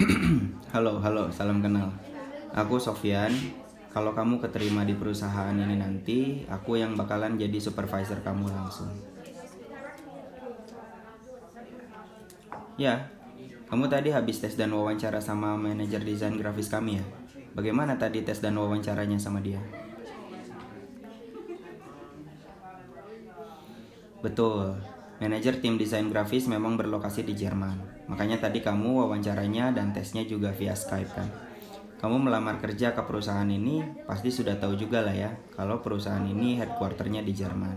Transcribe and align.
halo, 0.72 0.96
halo, 1.04 1.28
salam 1.28 1.60
kenal. 1.60 1.92
Aku 2.56 2.80
Sofyan. 2.80 3.28
Kalau 3.92 4.16
kamu 4.16 4.40
keterima 4.40 4.86
di 4.86 4.96
perusahaan 4.96 5.52
ini 5.52 5.76
nanti, 5.76 6.46
aku 6.48 6.80
yang 6.80 6.96
bakalan 6.96 7.36
jadi 7.36 7.58
supervisor 7.60 8.22
kamu 8.24 8.48
langsung. 8.48 8.88
Ya, 12.80 13.12
kamu 13.68 13.92
tadi 13.92 14.08
habis 14.14 14.40
tes 14.40 14.56
dan 14.56 14.72
wawancara 14.72 15.20
sama 15.20 15.58
manajer 15.60 16.00
desain 16.00 16.32
grafis 16.38 16.72
kami 16.72 16.96
ya? 16.96 17.04
Bagaimana 17.52 18.00
tadi 18.00 18.24
tes 18.24 18.40
dan 18.40 18.56
wawancaranya 18.56 19.20
sama 19.20 19.44
dia? 19.44 19.60
Betul, 24.24 24.80
manajer 25.20 25.60
tim 25.60 25.76
desain 25.76 26.08
grafis 26.08 26.48
memang 26.48 26.80
berlokasi 26.80 27.22
di 27.22 27.36
Jerman. 27.36 28.08
Makanya 28.08 28.40
tadi 28.40 28.64
kamu 28.64 29.04
wawancaranya 29.04 29.70
dan 29.76 29.92
tesnya 29.92 30.24
juga 30.24 30.50
via 30.56 30.72
Skype 30.72 31.12
kan? 31.12 31.28
Kamu 32.00 32.16
melamar 32.16 32.56
kerja 32.56 32.96
ke 32.96 33.04
perusahaan 33.04 33.44
ini, 33.44 33.84
pasti 34.08 34.32
sudah 34.32 34.56
tahu 34.56 34.72
juga 34.80 35.04
lah 35.04 35.12
ya, 35.12 35.36
kalau 35.52 35.84
perusahaan 35.84 36.24
ini 36.24 36.56
headquarternya 36.56 37.20
di 37.20 37.36
Jerman. 37.36 37.76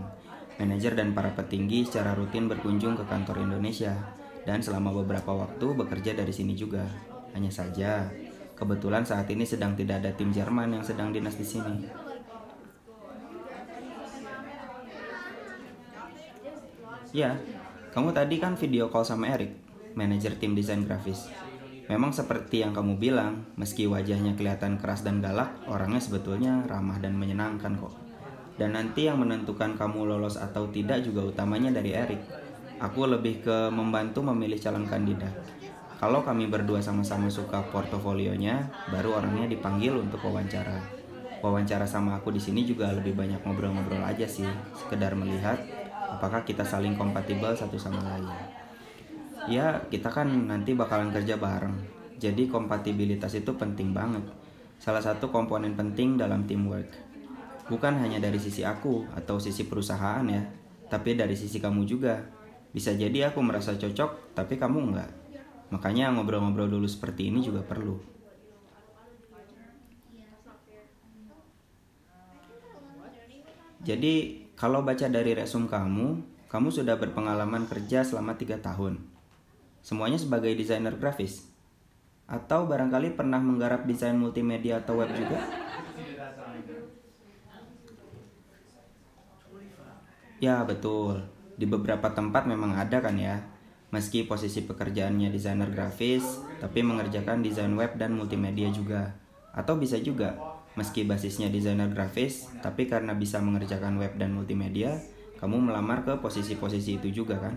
Manajer 0.56 0.96
dan 0.96 1.12
para 1.12 1.36
petinggi 1.36 1.84
secara 1.84 2.16
rutin 2.16 2.48
berkunjung 2.48 2.96
ke 2.96 3.04
kantor 3.04 3.44
Indonesia, 3.44 3.92
dan 4.48 4.64
selama 4.64 4.96
beberapa 5.04 5.36
waktu 5.36 5.76
bekerja 5.76 6.16
dari 6.16 6.32
sini 6.32 6.56
juga. 6.56 6.88
Hanya 7.36 7.52
saja, 7.52 8.08
kebetulan 8.56 9.04
saat 9.04 9.28
ini 9.28 9.44
sedang 9.44 9.76
tidak 9.76 10.00
ada 10.00 10.16
tim 10.16 10.32
Jerman 10.32 10.72
yang 10.80 10.84
sedang 10.88 11.12
dinas 11.12 11.36
di 11.36 11.44
sini. 11.44 12.03
Ya, 17.14 17.38
kamu 17.94 18.10
tadi 18.10 18.42
kan 18.42 18.58
video 18.58 18.90
call 18.90 19.06
sama 19.06 19.30
Eric, 19.30 19.54
manajer 19.94 20.34
tim 20.34 20.58
desain 20.58 20.82
grafis. 20.82 21.30
Memang 21.86 22.10
seperti 22.10 22.66
yang 22.66 22.74
kamu 22.74 22.98
bilang, 22.98 23.54
meski 23.54 23.86
wajahnya 23.86 24.34
kelihatan 24.34 24.82
keras 24.82 25.06
dan 25.06 25.22
galak, 25.22 25.54
orangnya 25.70 26.02
sebetulnya 26.02 26.66
ramah 26.66 26.98
dan 26.98 27.14
menyenangkan 27.14 27.78
kok. 27.78 27.94
Dan 28.58 28.74
nanti 28.74 29.06
yang 29.06 29.22
menentukan 29.22 29.78
kamu 29.78 30.10
lolos 30.10 30.34
atau 30.34 30.66
tidak 30.74 31.06
juga 31.06 31.22
utamanya 31.22 31.70
dari 31.70 31.94
Erik. 31.94 32.18
Aku 32.82 33.06
lebih 33.06 33.46
ke 33.46 33.70
membantu 33.70 34.26
memilih 34.26 34.58
calon 34.58 34.82
kandidat. 34.82 35.38
Kalau 36.02 36.26
kami 36.26 36.50
berdua 36.50 36.82
sama-sama 36.82 37.30
suka 37.30 37.62
portofolionya, 37.70 38.74
baru 38.90 39.22
orangnya 39.22 39.54
dipanggil 39.54 40.02
untuk 40.02 40.18
wawancara. 40.18 40.82
Wawancara 41.46 41.86
sama 41.86 42.18
aku 42.18 42.34
di 42.34 42.42
sini 42.42 42.66
juga 42.66 42.90
lebih 42.90 43.14
banyak 43.14 43.38
ngobrol-ngobrol 43.46 44.02
aja 44.02 44.26
sih, 44.26 44.50
sekedar 44.74 45.14
melihat 45.14 45.62
apakah 46.14 46.46
kita 46.46 46.62
saling 46.62 46.94
kompatibel 46.94 47.50
satu 47.50 47.74
sama 47.74 48.00
lain 48.06 48.30
ya 49.48 49.76
kita 49.92 50.08
kan 50.08 50.28
nanti 50.48 50.72
bakalan 50.72 51.12
kerja 51.12 51.36
bareng. 51.36 51.76
Jadi 52.16 52.48
kompatibilitas 52.48 53.36
itu 53.36 53.52
penting 53.52 53.92
banget. 53.92 54.24
Salah 54.80 55.02
satu 55.04 55.28
komponen 55.28 55.76
penting 55.76 56.16
dalam 56.16 56.48
teamwork. 56.48 56.88
Bukan 57.68 57.96
hanya 58.00 58.20
dari 58.20 58.36
sisi 58.36 58.64
aku 58.64 59.08
atau 59.16 59.40
sisi 59.40 59.64
perusahaan 59.68 60.24
ya, 60.28 60.40
tapi 60.88 61.16
dari 61.16 61.36
sisi 61.36 61.60
kamu 61.60 61.84
juga. 61.84 62.20
Bisa 62.74 62.92
jadi 62.92 63.30
aku 63.32 63.40
merasa 63.40 63.76
cocok, 63.76 64.34
tapi 64.34 64.58
kamu 64.58 64.92
enggak. 64.92 65.10
Makanya 65.72 66.12
ngobrol-ngobrol 66.12 66.68
dulu 66.68 66.88
seperti 66.88 67.30
ini 67.30 67.40
juga 67.40 67.62
perlu. 67.64 67.96
Jadi, 73.84 74.43
kalau 74.54 74.86
baca 74.86 75.06
dari 75.10 75.34
resume 75.34 75.66
kamu, 75.66 76.22
kamu 76.50 76.68
sudah 76.70 76.94
berpengalaman 76.98 77.66
kerja 77.66 78.06
selama 78.06 78.38
3 78.38 78.62
tahun 78.62 79.14
semuanya 79.84 80.16
sebagai 80.16 80.56
desainer 80.56 80.96
grafis? 80.96 81.44
Atau 82.24 82.64
barangkali 82.64 83.20
pernah 83.20 83.36
menggarap 83.36 83.84
desain 83.84 84.16
multimedia 84.16 84.80
atau 84.80 84.96
web 84.96 85.12
juga? 85.12 85.44
Ya, 90.40 90.64
betul. 90.64 91.20
Di 91.60 91.68
beberapa 91.68 92.08
tempat 92.16 92.48
memang 92.48 92.72
ada 92.72 93.04
kan 93.04 93.20
ya. 93.20 93.44
Meski 93.92 94.24
posisi 94.24 94.64
pekerjaannya 94.64 95.28
desainer 95.28 95.68
grafis, 95.68 96.40
tapi 96.58 96.80
mengerjakan 96.80 97.44
desain 97.44 97.70
web 97.76 97.94
dan 98.00 98.16
multimedia 98.16 98.72
juga. 98.72 99.12
Atau 99.52 99.76
bisa 99.76 100.00
juga, 100.00 100.34
meski 100.78 101.00
basisnya 101.10 101.48
desainer 101.54 101.88
grafis, 101.94 102.34
tapi 102.64 102.82
karena 102.92 103.12
bisa 103.22 103.38
mengerjakan 103.46 103.94
web 104.02 104.12
dan 104.20 104.30
multimedia, 104.36 104.92
kamu 105.40 105.56
melamar 105.70 105.98
ke 106.06 106.12
posisi-posisi 106.24 106.90
itu 107.02 107.08
juga 107.24 107.36
kan? 107.44 107.54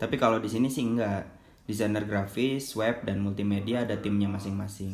Tapi 0.00 0.16
kalau 0.22 0.38
di 0.44 0.48
sini 0.54 0.68
sih 0.72 0.84
enggak 0.90 1.22
desainer 1.68 2.04
grafis, 2.10 2.64
web, 2.80 2.96
dan 3.06 3.18
multimedia 3.24 3.84
ada 3.84 3.96
timnya 4.04 4.28
masing-masing. 4.36 4.92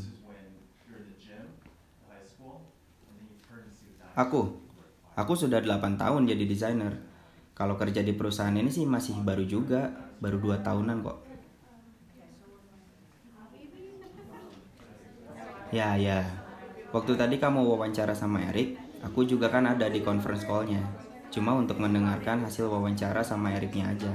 Aku, 4.22 4.42
aku 5.20 5.32
sudah 5.42 5.60
8 5.64 5.94
tahun 6.02 6.22
jadi 6.30 6.44
desainer. 6.52 6.94
Kalau 7.58 7.74
kerja 7.80 8.00
di 8.08 8.12
perusahaan 8.18 8.54
ini 8.62 8.70
sih 8.76 8.84
masih 8.94 9.16
baru 9.28 9.44
juga, 9.54 9.82
baru 10.22 10.38
2 10.44 10.56
tahunan 10.66 10.98
kok. 11.06 11.18
Ya, 15.70 15.96
ya. 15.96 16.43
Waktu 16.94 17.18
tadi 17.18 17.42
kamu 17.42 17.74
wawancara 17.74 18.14
sama 18.14 18.38
Erik, 18.54 18.78
aku 19.02 19.26
juga 19.26 19.50
kan 19.50 19.66
ada 19.66 19.90
di 19.90 19.98
conference 19.98 20.46
call-nya. 20.46 20.78
Cuma 21.26 21.50
untuk 21.58 21.82
mendengarkan 21.82 22.46
hasil 22.46 22.70
wawancara 22.70 23.18
sama 23.18 23.50
Eriknya 23.50 23.90
aja. 23.90 24.14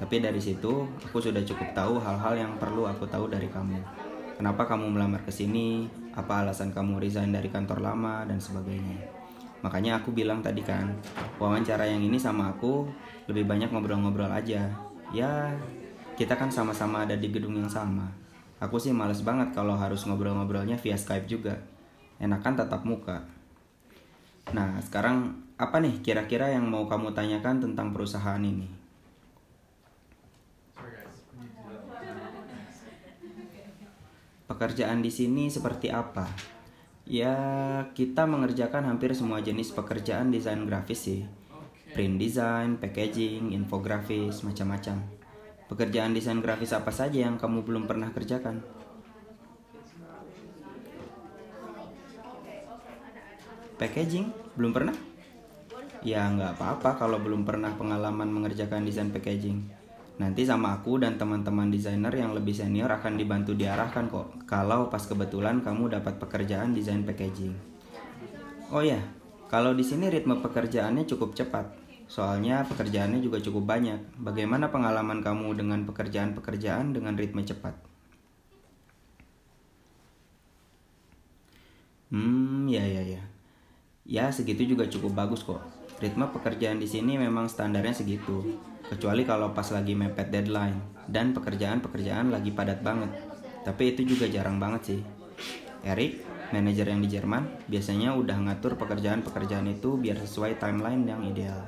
Tapi 0.00 0.24
dari 0.24 0.40
situ 0.40 0.88
aku 1.04 1.20
sudah 1.20 1.44
cukup 1.44 1.76
tahu 1.76 2.00
hal-hal 2.00 2.32
yang 2.48 2.56
perlu 2.56 2.88
aku 2.88 3.04
tahu 3.04 3.28
dari 3.28 3.44
kamu. 3.52 3.76
Kenapa 4.40 4.64
kamu 4.64 4.96
melamar 4.96 5.20
ke 5.20 5.28
sini? 5.28 5.84
Apa 6.16 6.48
alasan 6.48 6.72
kamu 6.72 6.96
resign 6.96 7.28
dari 7.28 7.52
kantor 7.52 7.84
lama 7.84 8.24
dan 8.24 8.40
sebagainya. 8.40 9.04
Makanya 9.60 10.00
aku 10.00 10.16
bilang 10.16 10.40
tadi 10.40 10.64
kan, 10.64 10.96
wawancara 11.36 11.84
yang 11.84 12.00
ini 12.00 12.16
sama 12.16 12.56
aku 12.56 12.88
lebih 13.28 13.44
banyak 13.44 13.68
ngobrol-ngobrol 13.68 14.32
aja. 14.32 14.72
Ya, 15.12 15.52
kita 16.16 16.40
kan 16.40 16.48
sama-sama 16.48 17.04
ada 17.04 17.20
di 17.20 17.28
gedung 17.28 17.60
yang 17.60 17.68
sama. 17.68 18.08
Aku 18.64 18.80
sih 18.80 18.96
males 18.96 19.20
banget 19.20 19.52
kalau 19.52 19.76
harus 19.76 20.08
ngobrol-ngobrolnya 20.08 20.80
via 20.80 20.96
Skype 20.96 21.28
juga. 21.28 21.73
Enakan 22.22 22.54
tatap 22.54 22.86
muka. 22.86 23.26
Nah, 24.54 24.78
sekarang 24.84 25.34
apa 25.54 25.78
nih 25.78 26.02
kira-kira 26.02 26.50
yang 26.50 26.66
mau 26.66 26.86
kamu 26.86 27.14
tanyakan 27.14 27.62
tentang 27.62 27.94
perusahaan 27.94 28.42
ini? 28.42 28.66
Pekerjaan 34.44 35.00
di 35.02 35.10
sini 35.10 35.50
seperti 35.50 35.88
apa? 35.90 36.28
Ya, 37.04 37.36
kita 37.92 38.24
mengerjakan 38.24 38.86
hampir 38.86 39.12
semua 39.12 39.42
jenis 39.42 39.74
pekerjaan 39.74 40.30
desain 40.30 40.62
grafis 40.64 41.00
sih. 41.04 41.20
Print 41.92 42.16
design, 42.16 42.80
packaging, 42.80 43.52
infografis, 43.52 44.40
macam-macam. 44.46 45.04
Pekerjaan 45.68 46.12
desain 46.12 46.38
grafis 46.38 46.76
apa 46.76 46.92
saja 46.92 47.24
yang 47.24 47.40
kamu 47.40 47.64
belum 47.64 47.84
pernah 47.88 48.12
kerjakan? 48.12 48.60
Packaging? 53.84 54.32
Belum 54.56 54.72
pernah? 54.72 54.96
Ya 56.00 56.24
nggak 56.32 56.56
apa-apa 56.56 56.96
kalau 56.96 57.20
belum 57.20 57.44
pernah 57.44 57.76
pengalaman 57.76 58.28
mengerjakan 58.32 58.84
desain 58.84 59.12
packaging 59.12 59.84
Nanti 60.14 60.46
sama 60.46 60.78
aku 60.78 61.02
dan 61.02 61.18
teman-teman 61.18 61.74
desainer 61.74 62.14
yang 62.14 62.38
lebih 62.38 62.54
senior 62.54 62.86
akan 62.86 63.18
dibantu 63.18 63.50
diarahkan 63.58 64.06
kok 64.06 64.46
kalau 64.46 64.86
pas 64.86 65.02
kebetulan 65.02 65.58
kamu 65.58 65.90
dapat 65.90 66.22
pekerjaan 66.22 66.70
desain 66.70 67.02
packaging. 67.02 67.50
Oh 68.70 68.78
ya, 68.78 69.02
kalau 69.50 69.74
di 69.74 69.82
sini 69.82 70.06
ritme 70.06 70.38
pekerjaannya 70.38 71.02
cukup 71.10 71.34
cepat. 71.34 71.66
Soalnya 72.06 72.62
pekerjaannya 72.62 73.18
juga 73.26 73.42
cukup 73.42 73.66
banyak. 73.66 74.22
Bagaimana 74.22 74.70
pengalaman 74.70 75.18
kamu 75.18 75.58
dengan 75.58 75.82
pekerjaan-pekerjaan 75.82 76.94
dengan 76.94 77.18
ritme 77.18 77.42
cepat? 77.42 77.74
Hmm, 82.14 82.70
ya 82.70 82.86
ya 82.86 83.18
ya. 83.18 83.22
Ya, 84.04 84.28
segitu 84.28 84.68
juga 84.68 84.84
cukup 84.84 85.16
bagus 85.16 85.40
kok. 85.40 85.64
Ritme 85.96 86.28
pekerjaan 86.28 86.76
di 86.76 86.84
sini 86.84 87.16
memang 87.16 87.48
standarnya 87.48 87.96
segitu 87.96 88.60
kecuali 88.84 89.24
kalau 89.24 89.56
pas 89.56 89.64
lagi 89.72 89.96
mepet 89.96 90.28
deadline 90.28 90.76
dan 91.08 91.32
pekerjaan-pekerjaan 91.32 92.28
lagi 92.28 92.52
padat 92.52 92.84
banget. 92.84 93.08
Tapi 93.64 93.96
itu 93.96 94.04
juga 94.04 94.28
jarang 94.28 94.60
banget 94.60 94.82
sih. 94.92 95.00
Eric, 95.88 96.20
manajer 96.52 96.92
yang 96.92 97.00
di 97.00 97.08
Jerman, 97.08 97.48
biasanya 97.64 98.12
udah 98.12 98.36
ngatur 98.44 98.76
pekerjaan-pekerjaan 98.76 99.72
itu 99.72 99.96
biar 99.96 100.20
sesuai 100.20 100.60
timeline 100.60 101.08
yang 101.08 101.24
ideal. 101.24 101.64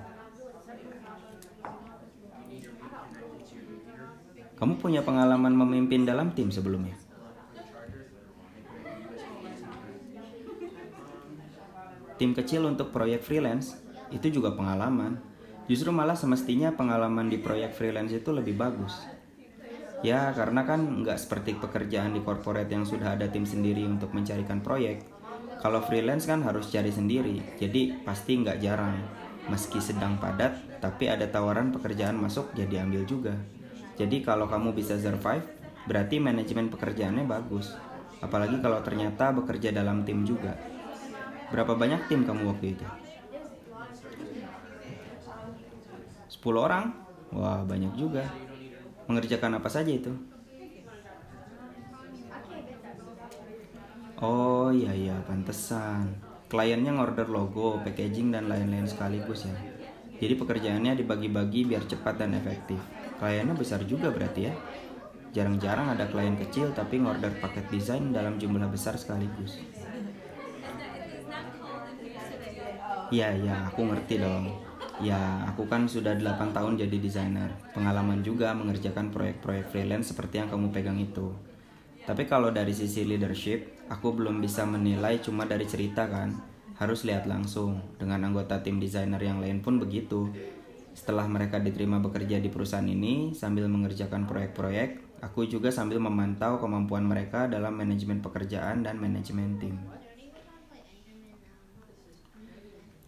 Kamu 4.61 4.77
punya 4.77 5.01
pengalaman 5.01 5.57
memimpin 5.57 6.05
dalam 6.05 6.37
tim 6.37 6.53
sebelumnya? 6.53 7.06
Tim 12.17 12.33
kecil 12.33 12.65
untuk 12.65 12.93
proyek 12.93 13.21
freelance 13.23 13.77
itu 14.09 14.41
juga 14.41 14.55
pengalaman 14.57 15.37
Justru 15.67 15.91
malah 15.91 16.15
semestinya 16.15 16.71
pengalaman 16.79 17.27
di 17.27 17.43
proyek 17.43 17.75
freelance 17.75 18.15
itu 18.15 18.31
lebih 18.31 18.55
bagus. 18.55 19.03
Ya, 20.07 20.31
karena 20.31 20.63
kan 20.63 21.03
nggak 21.03 21.19
seperti 21.19 21.59
pekerjaan 21.59 22.15
di 22.15 22.23
corporate 22.23 22.71
yang 22.71 22.87
sudah 22.87 23.19
ada 23.19 23.27
tim 23.27 23.43
sendiri 23.43 23.83
untuk 23.83 24.15
mencarikan 24.15 24.63
proyek. 24.63 25.03
Kalau 25.59 25.83
freelance 25.83 26.31
kan 26.31 26.47
harus 26.47 26.71
cari 26.71 26.95
sendiri, 26.95 27.43
jadi 27.59 27.99
pasti 28.07 28.39
nggak 28.39 28.63
jarang. 28.63 28.95
Meski 29.51 29.83
sedang 29.83 30.23
padat, 30.23 30.79
tapi 30.79 31.11
ada 31.11 31.27
tawaran 31.27 31.75
pekerjaan 31.75 32.15
masuk 32.15 32.55
jadi 32.55 32.87
ambil 32.87 33.03
juga. 33.03 33.35
Jadi 33.99 34.23
kalau 34.23 34.47
kamu 34.47 34.71
bisa 34.71 34.95
survive, 34.95 35.43
berarti 35.91 36.23
manajemen 36.23 36.71
pekerjaannya 36.71 37.27
bagus. 37.27 37.75
Apalagi 38.23 38.63
kalau 38.63 38.79
ternyata 38.87 39.35
bekerja 39.35 39.75
dalam 39.75 40.07
tim 40.07 40.23
juga. 40.23 40.55
Berapa 41.53 41.73
banyak 41.79 42.11
tim 42.11 42.27
kamu 42.27 42.43
waktu 42.51 42.75
itu? 42.75 42.87
10 46.29 46.59
orang? 46.59 46.95
Wah, 47.35 47.63
banyak 47.67 47.95
juga. 47.99 48.27
Mengerjakan 49.07 49.59
apa 49.59 49.69
saja 49.71 49.91
itu? 49.91 50.11
Oh 54.17 54.73
iya 54.73 54.97
iya, 54.97 55.17
pantesan 55.29 56.17
kliennya 56.47 56.95
ngorder 56.95 57.29
logo, 57.29 57.83
packaging, 57.83 58.31
dan 58.31 58.47
lain-lain 58.47 58.87
sekaligus 58.87 59.51
ya. 59.51 59.57
Jadi 60.17 60.35
pekerjaannya 60.41 60.97
dibagi-bagi 60.97 61.69
biar 61.69 61.85
cepat 61.85 62.25
dan 62.25 62.33
efektif. 62.33 62.81
Kliennya 63.21 63.53
besar 63.53 63.85
juga 63.85 64.09
berarti 64.09 64.49
ya. 64.49 64.55
Jarang-jarang 65.37 65.93
ada 65.93 66.09
klien 66.09 66.33
kecil 66.33 66.73
tapi 66.73 66.97
ngorder 66.97 67.37
paket 67.45 67.69
desain 67.69 68.09
dalam 68.09 68.41
jumlah 68.41 68.73
besar 68.73 68.97
sekaligus. 68.97 69.61
Iya, 73.07 73.39
iya, 73.39 73.71
aku 73.71 73.87
ngerti 73.87 74.19
dong. 74.19 74.51
Ya, 74.99 75.47
aku 75.47 75.69
kan 75.71 75.87
sudah 75.87 76.19
8 76.19 76.51
tahun 76.51 76.75
jadi 76.75 76.97
desainer. 76.99 77.55
Pengalaman 77.71 78.27
juga 78.27 78.51
mengerjakan 78.51 79.15
proyek-proyek 79.15 79.71
freelance 79.71 80.11
seperti 80.11 80.43
yang 80.43 80.51
kamu 80.51 80.75
pegang 80.75 80.99
itu. 80.99 81.31
Tapi 82.03 82.27
kalau 82.27 82.51
dari 82.51 82.75
sisi 82.75 83.07
leadership, 83.07 83.87
aku 83.87 84.11
belum 84.11 84.43
bisa 84.43 84.67
menilai 84.67 85.23
cuma 85.23 85.47
dari 85.47 85.71
cerita 85.71 86.11
kan. 86.11 86.35
Harus 86.83 87.07
lihat 87.07 87.31
langsung. 87.31 87.79
Dengan 87.95 88.27
anggota 88.27 88.59
tim 88.59 88.83
desainer 88.83 89.23
yang 89.23 89.39
lain 89.39 89.63
pun 89.63 89.79
begitu. 89.79 90.27
Setelah 90.91 91.31
mereka 91.31 91.63
diterima 91.63 92.03
bekerja 92.03 92.43
di 92.43 92.51
perusahaan 92.51 92.87
ini, 92.89 93.37
sambil 93.37 93.71
mengerjakan 93.71 94.27
proyek-proyek, 94.27 95.23
aku 95.23 95.47
juga 95.47 95.71
sambil 95.71 96.03
memantau 96.03 96.59
kemampuan 96.59 97.07
mereka 97.07 97.47
dalam 97.47 97.77
manajemen 97.77 98.19
pekerjaan 98.19 98.83
dan 98.83 98.99
manajemen 98.99 99.61
tim. 99.63 99.77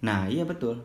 Nah, 0.04 0.30
iya 0.30 0.46
betul. 0.46 0.84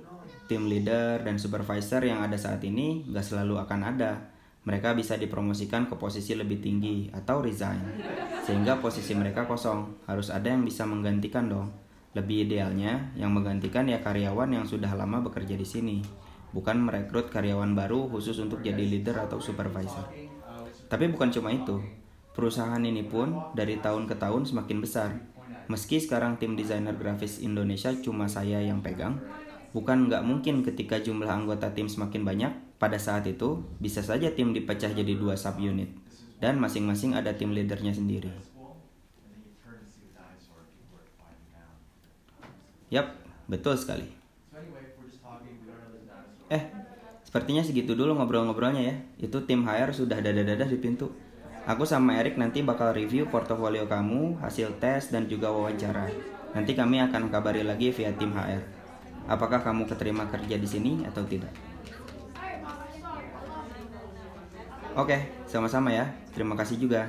Tim 0.49 0.67
leader 0.67 1.21
dan 1.23 1.39
supervisor 1.39 2.03
yang 2.03 2.21
ada 2.21 2.35
saat 2.35 2.61
ini 2.65 3.07
gak 3.09 3.23
selalu 3.23 3.61
akan 3.63 3.81
ada 3.85 4.33
mereka 4.63 4.95
bisa 4.95 5.19
dipromosikan 5.19 5.91
ke 5.91 5.99
posisi 5.99 6.39
lebih 6.39 6.63
tinggi 6.63 7.11
atau 7.11 7.43
resign. 7.43 7.83
Sehingga 8.47 8.79
posisi 8.79 9.11
mereka 9.11 9.43
kosong, 9.43 10.07
harus 10.07 10.31
ada 10.31 10.47
yang 10.47 10.63
bisa 10.63 10.87
menggantikan 10.87 11.51
dong. 11.51 11.67
Lebih 12.15 12.47
idealnya, 12.47 13.11
yang 13.19 13.35
menggantikan 13.35 13.91
ya 13.91 13.99
karyawan 13.99 14.47
yang 14.55 14.63
sudah 14.63 14.95
lama 14.95 15.19
bekerja 15.19 15.59
di 15.59 15.67
sini, 15.67 15.97
bukan 16.55 16.79
merekrut 16.79 17.27
karyawan 17.27 17.75
baru 17.75 18.07
khusus 18.07 18.39
untuk 18.39 18.63
jadi 18.63 18.79
leader 18.79 19.19
atau 19.27 19.43
supervisor. 19.43 20.07
Tapi 20.87 21.11
bukan 21.11 21.27
cuma 21.33 21.51
itu, 21.51 21.83
perusahaan 22.31 22.79
ini 22.79 23.03
pun 23.03 23.51
dari 23.51 23.83
tahun 23.83 24.07
ke 24.07 24.15
tahun 24.15 24.47
semakin 24.47 24.77
besar. 24.79 25.09
Meski 25.71 26.03
sekarang 26.03 26.35
tim 26.35 26.59
desainer 26.59 26.95
grafis 26.95 27.39
Indonesia 27.39 27.91
cuma 28.03 28.27
saya 28.27 28.59
yang 28.59 28.83
pegang, 28.83 29.19
bukan 29.71 30.11
nggak 30.11 30.23
mungkin 30.23 30.61
ketika 30.61 30.99
jumlah 30.99 31.27
anggota 31.29 31.71
tim 31.71 31.87
semakin 31.87 32.27
banyak, 32.27 32.51
pada 32.77 32.99
saat 32.99 33.23
itu, 33.23 33.63
bisa 33.79 34.03
saja 34.03 34.27
tim 34.35 34.51
dipecah 34.51 34.91
jadi 34.91 35.15
dua 35.15 35.39
subunit, 35.39 35.87
dan 36.43 36.59
masing-masing 36.59 37.15
ada 37.15 37.31
tim 37.31 37.55
leadernya 37.55 37.95
sendiri. 37.95 38.27
Yap, 42.93 43.09
betul 43.49 43.73
sekali. 43.73 44.05
Eh, 46.53 46.63
sepertinya 47.25 47.65
segitu 47.65 47.97
dulu 47.97 48.13
ngobrol-ngobrolnya 48.13 48.83
ya. 48.85 48.95
Itu 49.17 49.41
tim 49.49 49.65
HR 49.65 49.89
sudah 49.89 50.21
dada-dada 50.21 50.69
di 50.69 50.77
pintu. 50.77 51.09
Aku 51.63 51.87
sama 51.87 52.19
Erik 52.19 52.35
nanti 52.35 52.59
bakal 52.59 52.91
review 52.91 53.23
portofolio 53.31 53.87
kamu, 53.87 54.35
hasil 54.43 54.83
tes, 54.83 55.07
dan 55.07 55.31
juga 55.31 55.47
wawancara. 55.47 56.11
Nanti 56.51 56.75
kami 56.75 56.99
akan 56.99 57.31
kabari 57.31 57.63
lagi 57.63 57.87
via 57.95 58.11
tim 58.11 58.35
HR. 58.35 58.59
Apakah 59.31 59.63
kamu 59.63 59.87
keterima 59.87 60.27
kerja 60.27 60.59
di 60.59 60.67
sini 60.67 61.07
atau 61.07 61.23
tidak? 61.23 61.55
Oke, 64.99 65.31
sama-sama 65.47 65.95
ya. 65.95 66.11
Terima 66.35 66.59
kasih 66.59 66.83
juga. 66.83 67.07